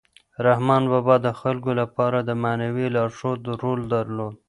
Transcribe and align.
رحمان 0.47 0.83
بابا 0.91 1.15
د 1.25 1.27
خلکو 1.41 1.71
لپاره 1.81 2.17
د 2.21 2.29
معنوي 2.43 2.87
لارښود 2.95 3.41
رول 3.61 3.81
درلود. 3.93 4.35